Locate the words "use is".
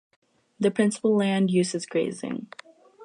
1.51-1.85